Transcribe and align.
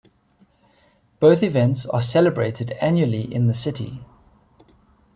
Both 1.19 1.43
events 1.43 1.85
are 1.85 2.01
celebrated 2.01 2.71
annually 2.81 3.21
in 3.31 3.45
the 3.45 3.53
city. 3.53 4.03